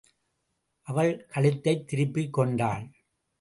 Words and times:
அவள் 0.81 1.25
கழுத்தைத் 1.29 1.87
திருப்பிக் 1.87 2.33
கொண்டாள். 2.33 2.91